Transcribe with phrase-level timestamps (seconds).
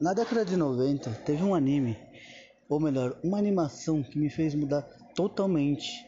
[0.00, 1.98] Na década de 90 teve um anime,
[2.68, 4.82] ou melhor, uma animação que me fez mudar
[5.12, 6.06] totalmente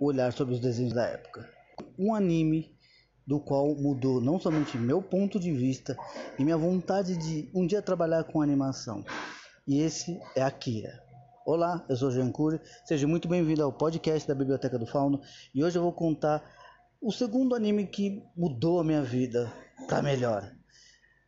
[0.00, 1.48] o olhar sobre os desenhos da época.
[1.96, 2.76] Um anime
[3.24, 5.96] do qual mudou não somente meu ponto de vista
[6.36, 9.04] e minha vontade de um dia trabalhar com animação.
[9.64, 11.00] E esse é Akira.
[11.46, 15.20] Olá, eu sou Jean Cury, seja muito bem-vindo ao podcast da Biblioteca do Fauno
[15.54, 16.42] e hoje eu vou contar
[17.00, 19.52] o segundo anime que mudou a minha vida
[19.86, 20.52] para melhor.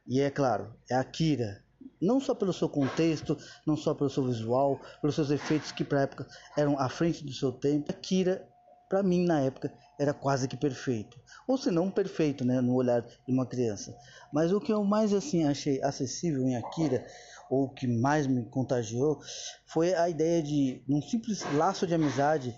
[0.05, 1.65] E é claro, é Akira,
[2.01, 3.37] não só pelo seu contexto,
[3.67, 7.33] não só pelo seu visual, pelos seus efeitos que para época eram à frente do
[7.33, 7.91] seu tempo.
[7.91, 8.47] Akira,
[8.89, 13.03] para mim na época, era quase que perfeito, ou se não perfeito, né, no olhar
[13.03, 13.97] de uma criança.
[14.33, 17.05] Mas o que eu mais assim achei acessível em Akira,
[17.51, 19.21] ou o que mais me contagiou,
[19.67, 22.55] foi a ideia de um simples laço de amizade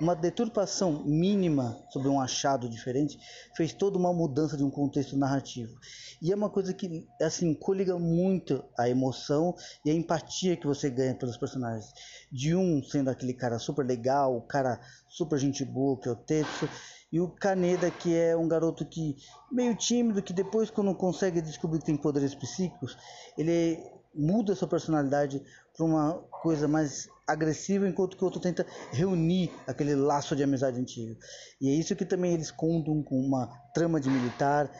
[0.00, 3.18] uma deturpação mínima sobre um achado diferente
[3.56, 5.78] fez toda uma mudança de um contexto narrativo.
[6.20, 10.90] E é uma coisa que assim coliga muito a emoção e a empatia que você
[10.90, 11.92] ganha pelos personagens.
[12.30, 16.16] De um sendo aquele cara super legal, o cara super gente boa que é o
[16.16, 16.68] Tetsu,
[17.12, 19.16] e o Kaneda que é um garoto que
[19.50, 22.96] meio tímido que depois quando consegue descobrir que tem poderes psíquicos,
[23.36, 23.78] ele
[24.14, 25.42] muda sua personalidade
[25.76, 30.78] para uma coisa mais agressiva, enquanto que o outro tenta reunir aquele laço de amizade
[30.78, 31.16] antigo.
[31.60, 34.70] E é isso que também eles contam com uma trama de militar,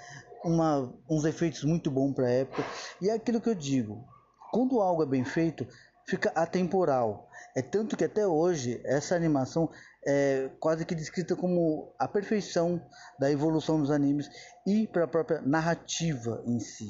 [0.44, 2.64] uma, uns efeitos muito bons para a época.
[3.00, 4.04] E é aquilo que eu digo:
[4.50, 5.66] quando algo é bem feito,
[6.06, 7.28] fica atemporal.
[7.54, 9.70] É tanto que até hoje essa animação
[10.06, 12.80] é quase que descrita como a perfeição
[13.18, 14.28] da evolução dos animes
[14.66, 16.88] e para a própria narrativa em si.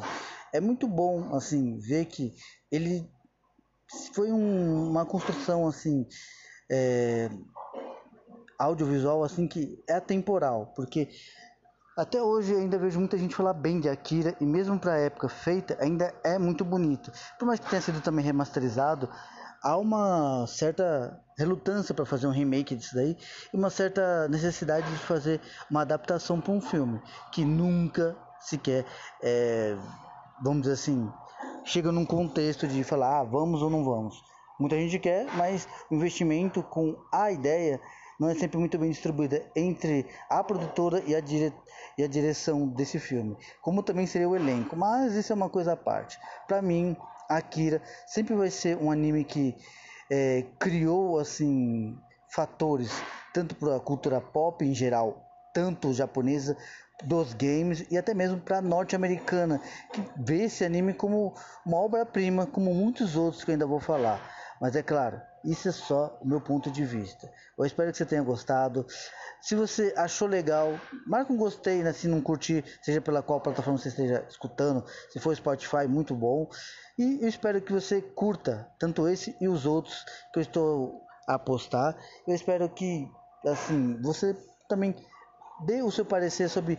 [0.53, 2.35] É muito bom assim ver que
[2.71, 3.09] ele
[4.15, 6.07] foi um, uma construção assim
[6.71, 7.31] é,
[8.59, 11.09] audiovisual assim que é atemporal, porque
[11.97, 15.29] até hoje ainda vejo muita gente falar bem de Akira e mesmo para a época
[15.29, 17.13] feita ainda é muito bonito.
[17.39, 19.11] Por mais que tenha sido também remasterizado,
[19.63, 23.17] há uma certa relutância para fazer um remake disso daí
[23.53, 25.41] e uma certa necessidade de fazer
[25.71, 28.87] uma adaptação para um filme que nunca sequer
[29.23, 29.77] é,
[30.43, 31.11] vamos dizer assim
[31.65, 34.23] chega num contexto de falar, ah, vamos ou não vamos.
[34.59, 37.81] Muita gente quer, mas o investimento com a ideia
[38.19, 41.53] não é sempre muito bem distribuída entre a produtora e a, dire...
[41.99, 45.73] e a direção desse filme, como também seria o elenco, mas isso é uma coisa
[45.73, 46.19] à parte.
[46.47, 46.97] Para mim,
[47.29, 49.57] Akira sempre vai ser um anime que
[50.11, 51.97] é, criou assim
[52.29, 52.93] fatores
[53.33, 56.57] tanto para a cultura pop em geral, tanto japonesa
[57.05, 59.61] dos games e até mesmo para norte-americana,
[59.93, 64.21] que vê esse anime como uma obra-prima, como muitos outros que eu ainda vou falar.
[64.61, 67.29] Mas é claro, isso é só o meu ponto de vista.
[67.59, 68.87] Eu espero que você tenha gostado.
[69.41, 71.93] Se você achou legal, marca um gostei, né?
[71.93, 74.85] Se não curtir, seja pela qual plataforma você esteja escutando.
[75.11, 76.49] Se for Spotify, muito bom.
[76.97, 81.37] E eu espero que você curta tanto esse e os outros que eu estou a
[81.39, 81.97] postar.
[82.27, 83.11] Eu espero que,
[83.45, 84.37] assim, você
[84.69, 84.95] também
[85.65, 86.77] dê o seu parecer sobre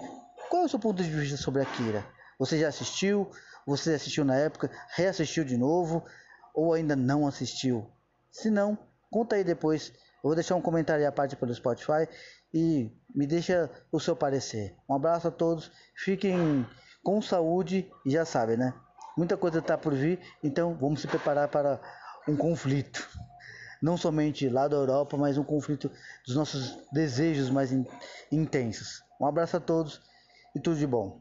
[0.49, 2.05] qual é o seu ponto de vista sobre Akira.
[2.37, 3.29] Você já assistiu?
[3.65, 4.69] Você assistiu na época?
[4.95, 6.03] Reassistiu de novo?
[6.53, 7.89] Ou ainda não assistiu?
[8.31, 8.77] Se não,
[9.09, 9.91] conta aí depois.
[10.23, 12.07] Eu vou deixar um comentário à parte pelo Spotify
[12.53, 14.75] e me deixa o seu parecer.
[14.87, 16.65] Um abraço a todos, fiquem
[17.03, 18.73] com saúde e já sabem, né?
[19.17, 21.79] Muita coisa está por vir, então vamos se preparar para
[22.27, 23.07] um conflito
[23.83, 25.91] não somente lá da Europa, mas um conflito
[26.25, 27.85] dos nossos desejos mais in
[28.31, 29.03] intensos.
[29.19, 30.01] Um abraço a todos
[30.55, 31.19] e tudo de bom.